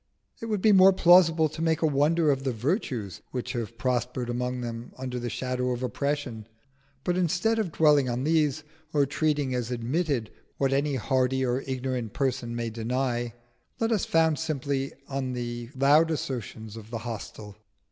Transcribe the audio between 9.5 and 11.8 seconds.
as admitted what any hardy or